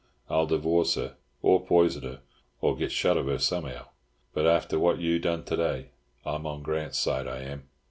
[0.31, 2.21] I'll divorce her, or poison her,
[2.59, 3.89] or get shut of her somehow.
[4.33, 5.91] But after what you done to day
[6.25, 7.69] I'm on Grant's side, I am."